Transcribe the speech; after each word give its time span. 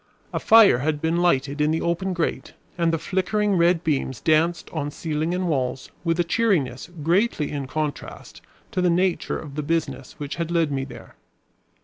A 0.33 0.39
fire 0.39 0.79
had 0.79 0.99
been 0.99 1.17
lighted 1.17 1.61
in 1.61 1.69
the 1.69 1.83
open 1.83 2.11
grate, 2.13 2.55
and 2.75 2.91
the 2.91 2.97
flickering 2.97 3.53
red 3.53 3.83
beams 3.83 4.19
danced 4.19 4.67
on 4.71 4.89
ceiling 4.89 5.31
and 5.35 5.47
walls 5.47 5.91
with 6.03 6.19
a 6.19 6.23
cheeriness 6.23 6.89
greatly 7.03 7.51
in 7.51 7.67
contrast 7.67 8.41
to 8.71 8.81
the 8.81 8.89
nature 8.89 9.37
of 9.37 9.53
the 9.53 9.61
business 9.61 10.13
which 10.17 10.37
had 10.37 10.49
led 10.49 10.71
me 10.71 10.85
there. 10.85 11.13